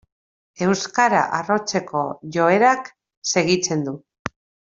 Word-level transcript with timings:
Euskara 0.67 1.19
arrotzeko 1.39 2.01
joerak 2.37 2.91
segitzen 3.35 3.87
du. 3.91 3.97